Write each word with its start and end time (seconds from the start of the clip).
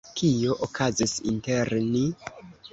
Kio 0.19 0.55
okazis 0.67 1.15
inter 1.35 1.75
ni? 1.93 2.05